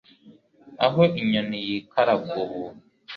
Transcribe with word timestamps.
aho 0.85 1.01
inyoni 1.21 1.57
yikaraga 1.67 2.33
ubu 2.43 2.63